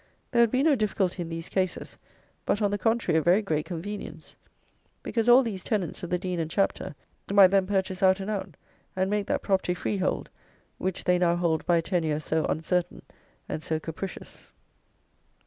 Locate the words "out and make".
8.27-9.27